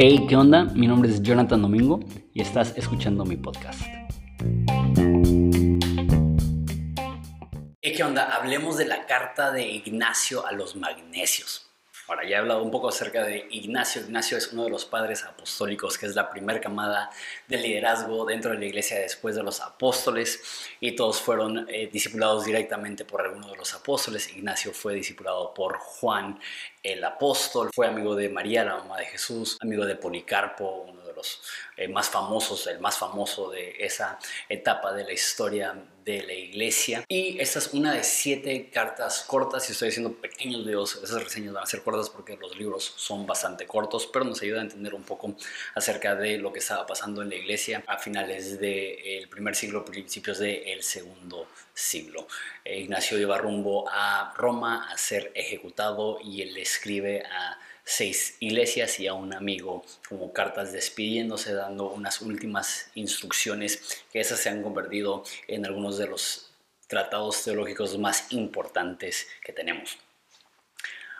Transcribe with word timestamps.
Hey, 0.00 0.26
¿qué 0.28 0.36
onda? 0.36 0.64
Mi 0.64 0.86
nombre 0.86 1.10
es 1.10 1.20
Jonathan 1.22 1.60
Domingo 1.60 1.98
y 2.32 2.40
estás 2.40 2.72
escuchando 2.76 3.24
mi 3.24 3.36
podcast. 3.36 3.80
Hey, 7.80 7.94
¿qué 7.96 8.04
onda? 8.04 8.36
Hablemos 8.36 8.76
de 8.76 8.84
la 8.84 9.06
carta 9.06 9.50
de 9.50 9.66
Ignacio 9.66 10.46
a 10.46 10.52
los 10.52 10.76
magnesios. 10.76 11.67
Ahora, 12.08 12.24
ya 12.26 12.36
he 12.36 12.38
hablado 12.38 12.62
un 12.62 12.70
poco 12.70 12.88
acerca 12.88 13.22
de 13.22 13.46
Ignacio. 13.50 14.00
Ignacio 14.00 14.38
es 14.38 14.50
uno 14.54 14.64
de 14.64 14.70
los 14.70 14.86
padres 14.86 15.24
apostólicos, 15.24 15.98
que 15.98 16.06
es 16.06 16.14
la 16.14 16.30
primera 16.30 16.58
camada 16.58 17.10
de 17.46 17.58
liderazgo 17.58 18.24
dentro 18.24 18.50
de 18.50 18.58
la 18.58 18.64
iglesia 18.64 18.98
después 18.98 19.36
de 19.36 19.42
los 19.42 19.60
apóstoles, 19.60 20.40
y 20.80 20.96
todos 20.96 21.20
fueron 21.20 21.66
eh, 21.68 21.90
discipulados 21.92 22.46
directamente 22.46 23.04
por 23.04 23.20
alguno 23.20 23.50
de 23.50 23.56
los 23.56 23.74
apóstoles. 23.74 24.34
Ignacio 24.34 24.72
fue 24.72 24.94
discipulado 24.94 25.52
por 25.52 25.76
Juan 25.76 26.40
el 26.82 27.04
apóstol, 27.04 27.68
fue 27.74 27.86
amigo 27.86 28.16
de 28.16 28.30
María, 28.30 28.64
la 28.64 28.76
mamá 28.76 28.96
de 28.96 29.04
Jesús, 29.04 29.58
amigo 29.60 29.84
de 29.84 29.96
Policarpo, 29.96 30.86
uno 30.88 31.02
de 31.02 31.12
los 31.12 31.42
eh, 31.76 31.88
más 31.88 32.08
famosos, 32.08 32.66
el 32.68 32.78
más 32.80 32.96
famoso 32.96 33.50
de 33.50 33.76
esa 33.80 34.18
etapa 34.48 34.94
de 34.94 35.04
la 35.04 35.12
historia 35.12 35.74
de 36.08 36.22
la 36.22 36.32
iglesia. 36.32 37.04
Y 37.06 37.38
esta 37.38 37.58
es 37.58 37.74
una 37.74 37.92
de 37.92 38.02
siete 38.02 38.70
cartas 38.70 39.24
cortas 39.26 39.68
estoy 39.68 39.90
haciendo 39.90 40.14
pequeños 40.14 40.64
videos. 40.64 40.98
Esas 41.04 41.22
reseñas 41.22 41.52
van 41.52 41.64
a 41.64 41.66
ser 41.66 41.82
cortas 41.82 42.08
porque 42.08 42.38
los 42.38 42.56
libros 42.56 42.94
son 42.96 43.26
bastante 43.26 43.66
cortos, 43.66 44.08
pero 44.10 44.24
nos 44.24 44.40
ayuda 44.40 44.60
a 44.60 44.62
entender 44.62 44.94
un 44.94 45.02
poco 45.02 45.36
acerca 45.74 46.14
de 46.14 46.38
lo 46.38 46.50
que 46.50 46.60
estaba 46.60 46.86
pasando 46.86 47.20
en 47.20 47.28
la 47.28 47.34
iglesia 47.34 47.84
a 47.86 47.98
finales 47.98 48.58
del 48.58 49.28
primer 49.28 49.54
siglo, 49.54 49.84
principios 49.84 50.38
del 50.38 50.82
segundo 50.82 51.46
siglo. 51.74 52.26
Ignacio 52.64 53.18
iba 53.18 53.36
rumbo 53.36 53.86
a 53.90 54.32
Roma 54.34 54.90
a 54.90 54.96
ser 54.96 55.30
ejecutado 55.34 56.20
y 56.24 56.40
él 56.40 56.56
escribe 56.56 57.22
a 57.24 57.58
seis 57.88 58.36
iglesias 58.40 59.00
y 59.00 59.06
a 59.06 59.14
un 59.14 59.32
amigo 59.32 59.82
como 60.08 60.30
cartas 60.30 60.72
despidiéndose, 60.72 61.54
dando 61.54 61.88
unas 61.90 62.20
últimas 62.20 62.90
instrucciones 62.94 64.04
que 64.12 64.20
esas 64.20 64.40
se 64.40 64.50
han 64.50 64.62
convertido 64.62 65.24
en 65.46 65.64
algunos 65.64 65.96
de 65.96 66.06
los 66.06 66.50
tratados 66.86 67.42
teológicos 67.44 67.96
más 67.98 68.30
importantes 68.32 69.26
que 69.42 69.54
tenemos. 69.54 69.96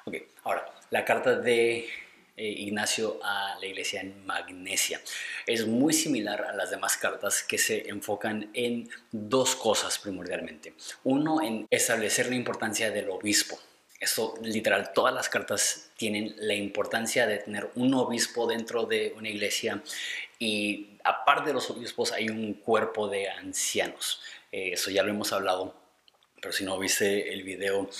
Ok, 0.04 0.16
ahora, 0.44 0.70
la 0.90 1.06
carta 1.06 1.36
de 1.36 1.88
eh, 2.36 2.54
Ignacio 2.58 3.18
a 3.22 3.56
la 3.58 3.66
iglesia 3.66 4.02
en 4.02 4.26
Magnesia. 4.26 5.00
Es 5.46 5.66
muy 5.66 5.94
similar 5.94 6.42
a 6.42 6.54
las 6.54 6.70
demás 6.70 6.98
cartas 6.98 7.42
que 7.42 7.56
se 7.56 7.88
enfocan 7.88 8.50
en 8.52 8.90
dos 9.10 9.56
cosas 9.56 9.98
primordialmente. 9.98 10.74
Uno, 11.02 11.42
en 11.42 11.66
establecer 11.70 12.28
la 12.28 12.36
importancia 12.36 12.90
del 12.90 13.08
obispo. 13.10 13.58
Esto 14.00 14.34
literal, 14.42 14.92
todas 14.92 15.12
las 15.12 15.28
cartas 15.28 15.90
tienen 15.96 16.34
la 16.38 16.54
importancia 16.54 17.26
de 17.26 17.38
tener 17.38 17.68
un 17.74 17.94
obispo 17.94 18.46
dentro 18.46 18.84
de 18.84 19.12
una 19.16 19.28
iglesia 19.28 19.82
y 20.38 20.98
aparte 21.02 21.48
de 21.48 21.54
los 21.54 21.68
obispos 21.70 22.12
hay 22.12 22.28
un 22.28 22.54
cuerpo 22.54 23.08
de 23.08 23.28
ancianos. 23.28 24.20
Eh, 24.52 24.70
eso 24.74 24.90
ya 24.90 25.02
lo 25.02 25.10
hemos 25.10 25.32
hablado, 25.32 25.74
pero 26.40 26.52
si 26.52 26.64
no 26.64 26.78
viste 26.78 27.32
el 27.32 27.42
video, 27.42 27.90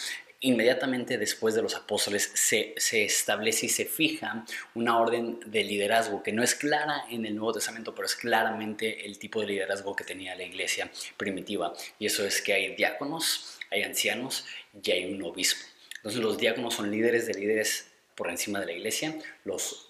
inmediatamente 0.41 1.19
después 1.19 1.57
de 1.57 1.63
los 1.63 1.75
apóstoles 1.75 2.31
se, 2.33 2.75
se, 2.77 3.05
establece 3.05 3.67
y 3.67 3.69
se 3.69 3.85
fija 3.85 4.45
una 4.75 4.99
orden 4.99 5.41
de 5.47 5.65
liderazgo 5.65 6.23
que 6.23 6.33
no 6.33 6.45
es 6.45 6.55
clara 6.55 7.07
en 7.11 7.27
el 7.27 7.35
Nuevo 7.35 7.55
Testamento, 7.55 7.93
pero 7.93 8.07
es 8.07 8.15
claramente 8.15 9.05
el 9.05 9.19
tipo 9.19 9.41
de 9.41 9.49
liderazgo 9.49 9.97
que 9.97 10.05
tenía 10.05 10.37
la 10.37 10.45
iglesia 10.45 10.91
primitiva. 11.17 11.73
Y 11.99 12.07
eso 12.07 12.25
es 12.25 12.41
que 12.41 12.53
hay 12.53 12.77
diáconos, 12.77 13.59
hay 13.71 13.83
ancianos 13.83 14.47
y 14.81 14.93
hay 14.93 15.13
un 15.13 15.23
obispo. 15.25 15.67
Entonces 15.99 16.21
los 16.21 16.39
diáconos 16.39 16.75
son 16.75 16.91
líderes 16.91 17.27
de 17.27 17.35
líderes 17.35 17.89
por 18.15 18.31
encima 18.31 18.59
de 18.61 18.67
la 18.67 18.73
iglesia, 18.73 19.17
los, 19.45 19.85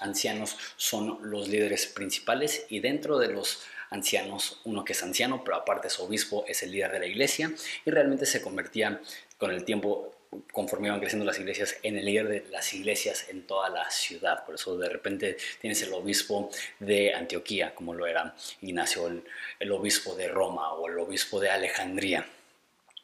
ancianos 0.00 0.56
son 0.76 1.18
los 1.30 1.48
líderes 1.48 1.86
principales 1.86 2.64
y 2.70 2.80
dentro 2.80 3.18
de 3.18 3.28
los 3.28 3.62
ancianos, 3.90 4.60
uno 4.64 4.84
que 4.84 4.94
es 4.94 5.02
anciano, 5.02 5.44
pero 5.44 5.58
aparte 5.58 5.88
es 5.88 6.00
obispo, 6.00 6.44
es 6.48 6.62
el 6.62 6.72
líder 6.72 6.92
de 6.92 7.00
la 7.00 7.06
iglesia 7.06 7.52
y 7.84 7.90
realmente 7.90 8.24
se 8.24 8.40
convertía 8.40 9.00
con 9.36 9.50
el 9.50 9.64
tiempo 9.64 10.14
conforme 10.52 10.88
iban 10.88 10.98
creciendo 10.98 11.24
las 11.24 11.38
iglesias, 11.38 11.76
en 11.82 11.96
el 11.96 12.06
líder 12.06 12.28
de 12.28 12.46
las 12.50 12.72
iglesias 12.74 13.26
en 13.28 13.46
toda 13.46 13.68
la 13.68 13.88
ciudad. 13.90 14.44
Por 14.44 14.56
eso 14.56 14.76
de 14.76 14.88
repente 14.88 15.36
tienes 15.60 15.80
el 15.82 15.92
obispo 15.92 16.50
de 16.80 17.14
Antioquía, 17.14 17.74
como 17.74 17.94
lo 17.94 18.06
era 18.06 18.34
Ignacio, 18.62 19.06
el, 19.06 19.22
el 19.60 19.70
obispo 19.70 20.16
de 20.16 20.28
Roma 20.28 20.72
o 20.72 20.88
el 20.88 20.98
obispo 20.98 21.38
de 21.38 21.50
Alejandría. 21.50 22.26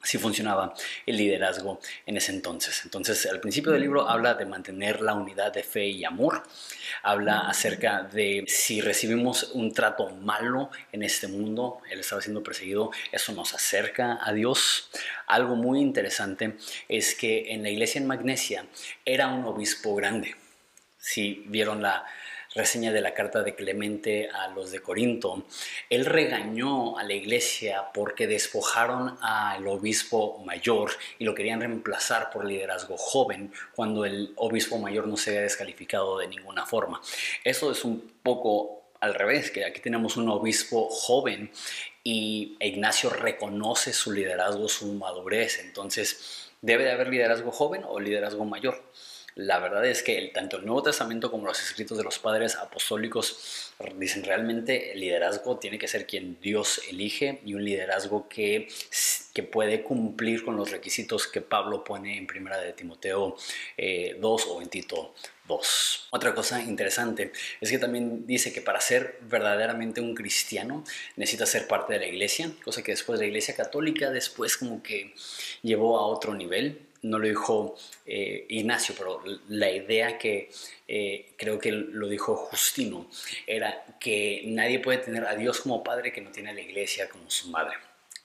Así 0.03 0.17
funcionaba 0.17 0.73
el 1.05 1.17
liderazgo 1.17 1.79
en 2.07 2.17
ese 2.17 2.33
entonces. 2.33 2.81
Entonces, 2.85 3.27
al 3.27 3.39
principio 3.39 3.73
del 3.73 3.83
libro 3.83 4.09
habla 4.09 4.33
de 4.33 4.47
mantener 4.47 5.03
la 5.03 5.13
unidad 5.13 5.53
de 5.53 5.63
fe 5.63 5.89
y 5.89 6.05
amor. 6.05 6.43
Habla 7.03 7.41
acerca 7.41 8.03
de 8.05 8.45
si 8.47 8.81
recibimos 8.81 9.51
un 9.53 9.75
trato 9.75 10.09
malo 10.09 10.71
en 10.93 11.03
este 11.03 11.29
mundo, 11.29 11.81
él 11.91 12.01
estaba 12.01 12.23
siendo 12.23 12.43
perseguido, 12.43 12.91
eso 13.13 13.33
nos 13.33 13.53
acerca 13.53 14.19
a 14.23 14.33
Dios. 14.33 14.91
Algo 15.27 15.55
muy 15.55 15.81
interesante 15.81 16.57
es 16.89 17.15
que 17.15 17.53
en 17.53 17.63
la 17.63 17.69
iglesia 17.69 18.01
en 18.01 18.07
Magnesia 18.07 18.65
era 19.05 19.29
un 19.29 19.45
obispo 19.45 19.95
grande. 19.95 20.35
Si 20.97 21.45
vieron 21.47 21.83
la, 21.83 22.07
reseña 22.55 22.93
de 22.93 23.01
la 23.01 23.15
carta 23.15 23.43
de 23.43 23.55
Clemente 23.55 24.29
a 24.29 24.49
los 24.49 24.71
de 24.73 24.81
Corinto, 24.81 25.45
él 25.89 26.05
regañó 26.05 26.99
a 26.99 27.05
la 27.05 27.15
iglesia 27.15 27.91
porque 27.95 28.27
despojaron 28.27 29.17
al 29.21 29.67
obispo 29.67 30.43
mayor 30.45 30.91
y 31.19 31.25
lo 31.25 31.35
querían 31.35 31.61
reemplazar 31.61 32.31
por 32.31 32.45
liderazgo 32.45 32.97
joven 32.97 33.53
cuando 33.75 34.05
el 34.05 34.33
obispo 34.37 34.79
mayor 34.79 35.07
no 35.07 35.17
se 35.17 35.31
había 35.31 35.43
descalificado 35.43 36.19
de 36.19 36.29
ninguna 36.29 36.67
forma. 36.67 37.01
Eso 37.45 37.71
es 37.71 37.85
un 37.85 38.13
poco 38.23 38.81
al 39.01 39.15
revés, 39.15 39.51
que 39.51 39.65
aquí 39.65 39.81
tenemos 39.81 40.17
un 40.17 40.29
obispo 40.29 40.89
joven 40.91 41.51
y 42.05 42.57
Ignacio 42.61 43.11
reconoce 43.11 43.93
su 43.93 44.13
liderazgo, 44.13 44.69
su 44.69 44.93
madurez, 44.95 45.59
entonces 45.61 46.51
debe 46.61 46.85
de 46.85 46.93
haber 46.93 47.09
liderazgo 47.09 47.51
joven 47.51 47.83
o 47.87 47.99
liderazgo 47.99 48.45
mayor. 48.45 48.83
La 49.41 49.59
verdad 49.59 49.87
es 49.87 50.03
que 50.03 50.21
tanto 50.35 50.59
el 50.59 50.67
Nuevo 50.67 50.83
Testamento 50.83 51.31
como 51.31 51.47
los 51.47 51.63
escritos 51.63 51.97
de 51.97 52.05
los 52.05 52.19
padres 52.19 52.57
apostólicos 52.57 53.73
dicen 53.97 54.23
realmente 54.23 54.93
el 54.93 55.01
liderazgo 55.01 55.59
tiene 55.59 55.79
que 55.79 55.89
ser 55.89 56.07
quien 56.07 56.39
Dios 56.43 56.83
elige 56.91 57.41
y 57.47 57.55
un 57.55 57.65
liderazgo 57.65 58.29
que, 58.29 58.69
que 59.33 59.43
puede 59.43 59.83
cumplir 59.83 60.45
con 60.45 60.57
los 60.57 60.71
requisitos 60.71 61.27
que 61.27 61.41
Pablo 61.41 61.83
pone 61.85 62.19
en 62.19 62.27
Primera 62.27 62.59
de 62.59 62.75
Timoteo 62.75 63.31
2 63.31 63.39
eh, 63.79 64.19
o 64.21 64.61
en 64.61 64.69
Tito 64.69 65.15
2. 65.49 66.09
Otra 66.11 66.35
cosa 66.35 66.61
interesante 66.63 67.33
es 67.63 67.71
que 67.71 67.79
también 67.79 68.27
dice 68.27 68.53
que 68.53 68.61
para 68.61 68.83
ser 68.83 69.21
verdaderamente 69.23 70.03
un 70.03 70.15
cristiano 70.15 70.85
necesita 71.17 71.47
ser 71.47 71.67
parte 71.67 71.95
de 71.95 72.01
la 72.01 72.07
iglesia, 72.07 72.53
cosa 72.63 72.83
que 72.83 72.93
después 72.93 73.19
la 73.19 73.25
iglesia 73.25 73.57
católica 73.57 74.11
después 74.11 74.59
como 74.59 74.83
que 74.83 75.15
llevó 75.63 75.99
a 75.99 76.07
otro 76.07 76.35
nivel 76.35 76.90
no 77.03 77.19
lo 77.19 77.27
dijo 77.27 77.77
eh, 78.07 78.47
Ignacio, 78.49 78.95
pero 78.97 79.23
la 79.49 79.71
idea 79.71 80.19
que 80.19 80.51
eh, 80.87 81.33
creo 81.37 81.59
que 81.59 81.73
lo 81.73 82.09
dijo 82.09 82.37
Justino 82.37 83.09
era 83.47 83.85
que 83.99 84.43
nadie 84.47 84.81
puede 84.81 84.99
tener 84.99 85.27
a 85.27 85.35
Dios 85.35 85.61
como 85.61 85.83
padre 85.83 86.13
que 86.13 86.21
no 86.21 86.31
tiene 86.31 86.51
a 86.51 86.55
la 86.55 86.61
iglesia 86.61 87.09
como 87.09 87.31
su 87.31 87.49
madre. 87.51 87.77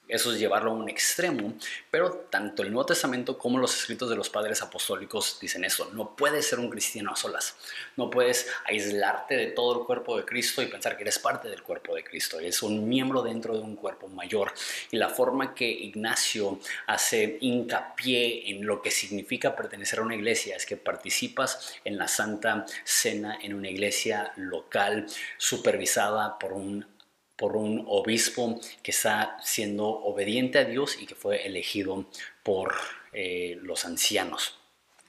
Eso 0.07 0.31
es 0.31 0.39
llevarlo 0.39 0.71
a 0.71 0.75
un 0.75 0.87
extremo, 0.87 1.55
pero 1.89 2.11
tanto 2.29 2.61
el 2.61 2.71
Nuevo 2.71 2.85
Testamento 2.85 3.39
como 3.39 3.57
los 3.57 3.75
escritos 3.75 4.07
de 4.07 4.15
los 4.15 4.29
padres 4.29 4.61
apostólicos 4.61 5.39
dicen 5.41 5.63
eso. 5.63 5.89
No 5.93 6.15
puedes 6.15 6.47
ser 6.47 6.59
un 6.59 6.69
cristiano 6.69 7.11
a 7.11 7.15
solas. 7.15 7.55
No 7.95 8.11
puedes 8.11 8.47
aislarte 8.65 9.35
de 9.35 9.47
todo 9.47 9.79
el 9.79 9.85
cuerpo 9.87 10.15
de 10.15 10.23
Cristo 10.23 10.61
y 10.61 10.67
pensar 10.67 10.95
que 10.95 11.03
eres 11.03 11.17
parte 11.17 11.49
del 11.49 11.63
cuerpo 11.63 11.95
de 11.95 12.03
Cristo. 12.03 12.39
Eres 12.39 12.61
un 12.61 12.87
miembro 12.87 13.23
dentro 13.23 13.55
de 13.55 13.61
un 13.61 13.75
cuerpo 13.75 14.07
mayor. 14.07 14.53
Y 14.91 14.97
la 14.97 15.09
forma 15.09 15.55
que 15.55 15.67
Ignacio 15.67 16.59
hace 16.85 17.39
hincapié 17.41 18.51
en 18.51 18.65
lo 18.65 18.83
que 18.83 18.91
significa 18.91 19.55
pertenecer 19.55 19.99
a 19.99 20.03
una 20.03 20.15
iglesia 20.15 20.55
es 20.55 20.67
que 20.67 20.77
participas 20.77 21.79
en 21.83 21.97
la 21.97 22.07
Santa 22.07 22.65
Cena 22.83 23.39
en 23.41 23.55
una 23.55 23.69
iglesia 23.69 24.33
local 24.35 25.07
supervisada 25.37 26.37
por 26.37 26.53
un 26.53 26.94
por 27.35 27.57
un 27.57 27.83
obispo 27.87 28.59
que 28.81 28.91
está 28.91 29.37
siendo 29.43 29.87
obediente 29.87 30.59
a 30.59 30.65
Dios 30.65 30.97
y 31.01 31.05
que 31.05 31.15
fue 31.15 31.45
elegido 31.45 32.05
por 32.43 32.73
eh, 33.13 33.57
los 33.61 33.85
ancianos. 33.85 34.59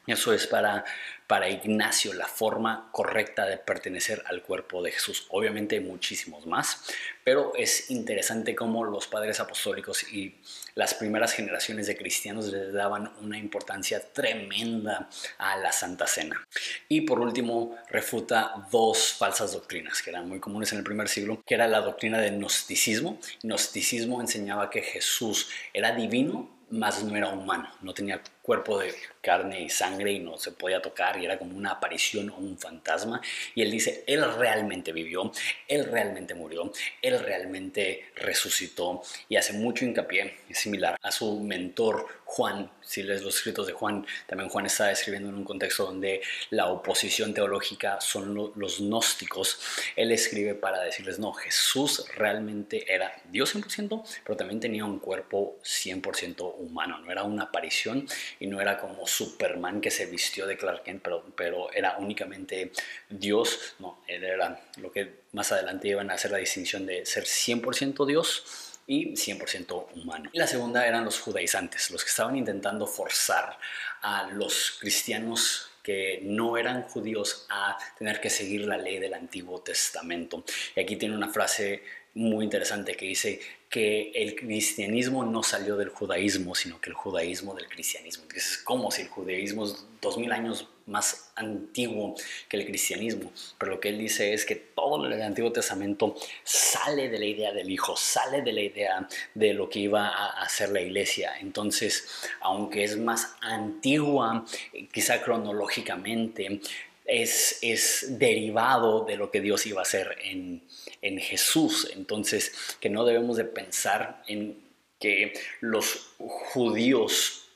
Eso 0.07 0.33
es 0.33 0.47
para, 0.47 0.85
para 1.27 1.49
Ignacio 1.49 2.15
la 2.15 2.27
forma 2.27 2.89
correcta 2.93 3.47
de 3.47 3.59
pertenecer 3.59 4.23
al 4.27 4.43
cuerpo 4.43 4.83
de 4.83 4.93
Jesús. 4.93 5.27
Obviamente 5.31 5.77
hay 5.77 5.83
muchísimos 5.83 6.47
más, 6.47 6.85
pero 7.25 7.53
es 7.57 7.91
interesante 7.91 8.55
cómo 8.55 8.85
los 8.85 9.07
padres 9.07 9.41
apostólicos 9.41 10.05
y 10.13 10.37
las 10.75 10.95
primeras 10.95 11.33
generaciones 11.33 11.87
de 11.87 11.97
cristianos 11.97 12.47
les 12.47 12.73
daban 12.73 13.13
una 13.21 13.39
importancia 13.39 14.01
tremenda 14.13 15.09
a 15.39 15.57
la 15.57 15.73
Santa 15.73 16.07
Cena. 16.07 16.47
Y 16.89 17.03
por 17.03 17.19
último, 17.19 17.77
refuta 17.89 18.69
dos 18.71 19.15
falsas 19.15 19.53
doctrinas 19.53 20.03
que 20.03 20.11
eran 20.11 20.29
muy 20.29 20.39
comunes 20.39 20.73
en 20.73 20.79
el 20.79 20.85
primer 20.85 21.09
siglo, 21.09 21.43
que 21.45 21.55
era 21.55 21.67
la 21.67 21.81
doctrina 21.81 22.19
del 22.19 22.39
gnosticismo. 22.39 23.19
Gnosticismo 23.43 24.21
enseñaba 24.21 24.71
que 24.71 24.83
Jesús 24.83 25.49
era 25.73 25.93
divino, 25.93 26.57
más 26.71 27.03
no 27.05 27.17
era 27.17 27.29
humano, 27.29 27.71
no 27.81 27.95
tenía 27.95 28.21
cuerpo 28.47 28.79
de 28.79 28.95
carne 29.21 29.61
y 29.61 29.69
sangre 29.69 30.13
y 30.13 30.21
no 30.21 30.39
se 30.39 30.53
podía 30.53 30.81
tocar 30.81 31.19
y 31.21 31.25
era 31.25 31.37
como 31.37 31.57
una 31.57 31.73
aparición 31.73 32.31
o 32.31 32.37
un 32.37 32.57
fantasma. 32.57 33.21
Y 33.57 33.63
él 33.63 33.73
dice, 33.73 34.05
él 34.07 34.25
realmente 34.39 34.93
vivió, 34.93 35.33
él 35.67 35.85
realmente 35.91 36.35
murió, 36.35 36.73
él 37.03 37.19
realmente 37.19 38.13
resucitó. 38.15 39.03
Y 39.29 39.35
hace 39.35 39.53
mucho 39.53 39.85
hincapié, 39.85 40.37
es 40.49 40.59
similar 40.59 40.97
a 41.03 41.11
su 41.11 41.41
mentor 41.41 42.07
Juan, 42.27 42.71
si 42.83 43.05
lees 43.05 43.23
los 43.23 43.37
escritos 43.37 43.69
de 43.69 43.73
Juan, 43.73 44.05
también 44.27 44.51
Juan 44.51 44.67
está 44.67 44.91
escribiendo 44.91 45.29
en 45.29 45.37
un 45.37 45.45
contexto 45.45 45.87
donde 45.87 46.21
la 46.51 46.67
oposición 46.67 47.33
teológica 47.33 48.01
son 48.01 48.53
los 48.55 48.81
gnósticos, 48.81 49.61
él 49.95 50.11
escribe 50.11 50.55
para 50.55 50.83
decirles, 50.83 51.21
no, 51.21 51.33
Jesús 51.33 52.05
realmente 52.17 52.93
era 52.93 53.15
Dios 53.31 53.55
100%, 53.55 54.05
pero 54.25 54.37
también 54.37 54.59
tenía 54.59 54.85
un 54.85 54.99
cuerpo 54.99 55.59
100% 55.63 56.57
humano, 56.59 56.99
no 56.99 57.13
era 57.13 57.23
una 57.23 57.45
aparición 57.45 58.07
y 58.41 58.47
no 58.47 58.61
era 58.61 58.79
como 58.79 59.07
Superman 59.07 59.81
que 59.81 59.91
se 59.91 60.07
vistió 60.07 60.47
de 60.47 60.57
Clark 60.57 60.83
Kent, 60.85 61.03
pero, 61.03 61.25
pero 61.37 61.73
era 61.73 61.97
únicamente 61.99 62.73
Dios, 63.09 63.75
no, 63.79 64.03
él 64.07 64.25
era 64.25 64.61
lo 64.79 64.91
que 64.91 65.23
más 65.33 65.53
adelante 65.53 65.89
iban 65.89 66.11
a 66.11 66.15
hacer 66.15 66.31
la 66.31 66.39
distinción 66.39 66.87
de 66.87 67.05
ser 67.07 67.25
100% 67.25 68.07
Dios 68.07 68.77
y 68.87 69.15
100% 69.15 69.87
humano. 69.95 70.31
Y 70.33 70.39
la 70.39 70.47
segunda 70.47 70.87
eran 70.87 71.05
los 71.05 71.21
judaizantes, 71.21 71.91
los 71.91 72.05
que 72.05 72.11
estaban 72.11 72.37
intentando 72.37 72.87
forzar 72.87 73.59
a 74.03 74.29
los 74.31 74.79
cristianos 74.81 75.71
que 75.83 76.21
no 76.23 76.57
eran 76.57 76.83
judíos 76.83 77.47
a 77.49 77.79
tener 77.97 78.21
que 78.21 78.29
seguir 78.29 78.63
la 78.63 78.77
ley 78.77 78.99
del 78.99 79.15
Antiguo 79.15 79.61
Testamento. 79.61 80.45
Y 80.75 80.81
aquí 80.81 80.97
tiene 80.97 81.17
una 81.17 81.29
frase 81.29 81.83
muy 82.17 82.45
interesante 82.45 82.97
que 82.97 83.07
dice 83.07 83.41
que 83.69 84.11
el 84.15 84.35
cristianismo 84.35 85.25
no 85.25 85.43
salió 85.43 85.77
del 85.77 85.91
judaísmo, 85.91 86.55
sino 86.55 86.81
que 86.81 86.89
el 86.89 86.95
judaísmo 86.95 87.55
del 87.55 87.69
cristianismo. 87.69 88.25
Es 88.35 88.59
como 88.59 88.91
si 88.91 89.03
el 89.03 89.09
judaísmo 89.09 89.67
es 89.67 89.85
dos 90.01 90.17
mil 90.17 90.33
años 90.33 90.67
más 90.87 91.33
antiguo 91.35 92.15
que 92.49 92.57
el 92.57 92.65
cristianismo. 92.65 93.31
Pero 93.59 93.73
lo 93.73 93.81
que 93.81 93.91
él 93.91 93.99
dice 93.99 94.33
es 94.33 94.47
que 94.47 94.55
todo 94.55 95.05
el 95.05 95.21
Antiguo 95.21 95.53
Testamento 95.53 96.15
sale 96.43 97.11
de 97.11 97.19
la 97.19 97.27
idea 97.27 97.53
del 97.53 97.71
Hijo, 97.71 97.97
sale 97.97 98.41
de 98.41 98.53
la 98.53 98.63
idea 98.63 99.09
de 99.35 99.53
lo 99.53 99.69
que 99.69 99.81
iba 99.81 100.09
a 100.09 100.43
hacer 100.43 100.71
la 100.71 100.81
iglesia. 100.81 101.35
Entonces, 101.41 102.09
aunque 102.41 102.85
es 102.85 102.97
más 102.97 103.35
antigua, 103.43 104.47
quizá 104.93 105.21
cronológicamente, 105.23 106.61
es, 107.07 107.59
es 107.63 108.19
derivado 108.19 109.05
de 109.05 109.17
lo 109.17 109.31
que 109.31 109.41
Dios 109.41 109.67
iba 109.67 109.81
a 109.81 109.83
hacer 109.83 110.17
en, 110.23 110.63
en 111.03 111.19
Jesús. 111.19 111.91
Entonces, 111.95 112.53
que 112.81 112.91
no 112.91 113.05
debemos 113.05 113.37
de 113.37 113.45
pensar 113.45 114.23
en 114.27 114.59
que 114.99 115.35
los 115.61 116.15
judíos 116.19 117.47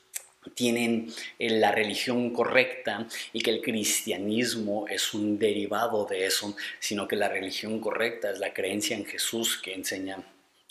tienen 0.55 1.13
eh, 1.37 1.49
la 1.49 1.71
religión 1.71 2.31
correcta 2.31 3.07
y 3.31 3.41
que 3.41 3.51
el 3.51 3.61
cristianismo 3.61 4.87
es 4.87 5.13
un 5.13 5.37
derivado 5.37 6.05
de 6.05 6.25
eso, 6.25 6.55
sino 6.79 7.07
que 7.07 7.15
la 7.15 7.29
religión 7.29 7.79
correcta 7.79 8.31
es 8.31 8.39
la 8.39 8.53
creencia 8.53 8.95
en 8.95 9.05
Jesús 9.05 9.57
que 9.57 9.73
enseña 9.73 10.23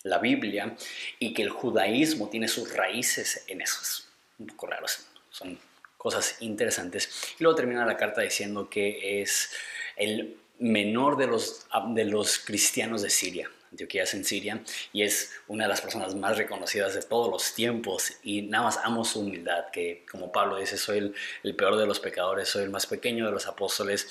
la 0.02 0.18
Biblia 0.18 0.76
y 1.18 1.34
que 1.34 1.42
el 1.42 1.50
judaísmo 1.50 2.28
tiene 2.28 2.48
sus 2.48 2.72
raíces 2.74 3.44
en 3.46 3.60
eso. 3.60 3.80
Es 3.82 4.08
un 4.38 4.46
poco 4.46 4.68
son 5.30 5.58
cosas 6.00 6.36
interesantes. 6.40 7.10
Y 7.38 7.42
luego 7.42 7.56
termina 7.56 7.84
la 7.84 7.98
carta 7.98 8.22
diciendo 8.22 8.70
que 8.70 9.20
es 9.20 9.50
el 9.96 10.38
menor 10.58 11.18
de 11.18 11.26
los, 11.26 11.66
de 11.88 12.06
los 12.06 12.38
cristianos 12.38 13.02
de 13.02 13.10
Siria. 13.10 13.50
Antioquía 13.70 14.04
es 14.04 14.14
en 14.14 14.24
Siria 14.24 14.62
y 14.94 15.02
es 15.02 15.30
una 15.46 15.64
de 15.64 15.68
las 15.68 15.82
personas 15.82 16.14
más 16.14 16.38
reconocidas 16.38 16.94
de 16.94 17.02
todos 17.02 17.30
los 17.30 17.54
tiempos 17.54 18.14
y 18.22 18.40
nada 18.42 18.64
más 18.64 18.78
amo 18.78 19.04
su 19.04 19.20
humildad, 19.20 19.66
que 19.70 20.06
como 20.10 20.32
Pablo 20.32 20.56
dice, 20.56 20.78
soy 20.78 21.14
el, 21.42 21.54
peor 21.54 21.76
de 21.76 21.86
los 21.86 22.00
pecadores, 22.00 22.48
soy 22.48 22.64
el 22.64 22.70
más 22.70 22.86
pequeño 22.86 23.26
de 23.26 23.32
los 23.32 23.46
apóstoles, 23.46 24.08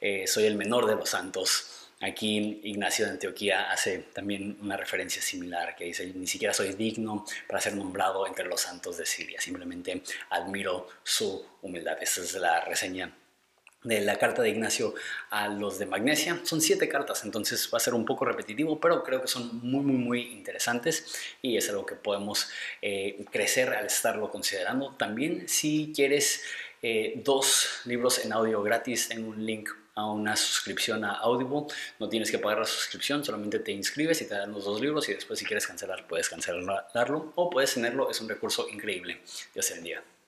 eh, 0.00 0.28
soy 0.28 0.44
el 0.44 0.54
menor 0.54 0.86
de 0.86 0.94
los 0.94 1.10
santos. 1.10 1.81
Aquí 2.02 2.60
Ignacio 2.64 3.06
de 3.06 3.12
Antioquía 3.12 3.70
hace 3.70 3.98
también 4.12 4.58
una 4.60 4.76
referencia 4.76 5.22
similar 5.22 5.76
que 5.76 5.84
dice, 5.84 6.12
ni 6.14 6.26
siquiera 6.26 6.52
soy 6.52 6.72
digno 6.72 7.24
para 7.46 7.60
ser 7.60 7.76
nombrado 7.76 8.26
entre 8.26 8.44
los 8.46 8.60
santos 8.60 8.96
de 8.96 9.06
Siria, 9.06 9.40
simplemente 9.40 10.02
admiro 10.30 10.88
su 11.04 11.46
humildad. 11.62 11.96
Esa 12.00 12.22
es 12.22 12.34
la 12.34 12.64
reseña 12.64 13.14
de 13.84 14.00
la 14.00 14.18
carta 14.18 14.42
de 14.42 14.50
Ignacio 14.50 14.94
a 15.30 15.46
los 15.46 15.78
de 15.78 15.86
Magnesia. 15.86 16.40
Son 16.42 16.60
siete 16.60 16.88
cartas, 16.88 17.22
entonces 17.24 17.70
va 17.72 17.78
a 17.78 17.80
ser 17.80 17.94
un 17.94 18.04
poco 18.04 18.24
repetitivo, 18.24 18.80
pero 18.80 19.04
creo 19.04 19.20
que 19.22 19.28
son 19.28 19.60
muy, 19.62 19.84
muy, 19.84 20.32
interesantes 20.32 21.36
y 21.40 21.56
es 21.56 21.68
algo 21.68 21.86
que 21.86 21.94
podemos 21.94 22.50
eh, 22.80 23.24
crecer 23.30 23.74
al 23.74 23.86
estarlo 23.86 24.28
considerando. 24.28 24.96
También 24.96 25.48
si 25.48 25.92
quieres 25.94 26.42
eh, 26.82 27.20
dos 27.24 27.82
libros 27.84 28.24
en 28.24 28.32
audio 28.32 28.60
gratis, 28.60 29.10
en 29.12 29.24
un 29.24 29.46
link 29.46 29.70
a 29.94 30.10
una 30.10 30.36
suscripción 30.36 31.04
a 31.04 31.12
Audible. 31.12 31.66
No 31.98 32.08
tienes 32.08 32.30
que 32.30 32.38
pagar 32.38 32.58
la 32.60 32.66
suscripción, 32.66 33.24
solamente 33.24 33.58
te 33.58 33.72
inscribes 33.72 34.22
y 34.22 34.28
te 34.28 34.34
dan 34.34 34.52
los 34.52 34.64
dos 34.64 34.80
libros 34.80 35.08
y 35.08 35.14
después 35.14 35.38
si 35.38 35.44
quieres 35.44 35.66
cancelar 35.66 36.06
puedes 36.06 36.28
cancelarlo 36.28 37.32
o 37.34 37.50
puedes 37.50 37.74
tenerlo. 37.74 38.10
Es 38.10 38.20
un 38.20 38.28
recurso 38.28 38.68
increíble. 38.68 39.20
Dios 39.54 39.70
bendiga. 39.74 40.02